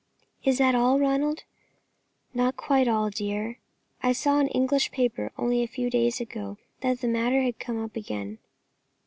[0.43, 1.43] "Is that all, Ronald?"
[2.33, 3.59] "Not quite all, dear.
[4.01, 7.59] I saw in an English paper only a few days ago that the matter had
[7.59, 8.39] come up again.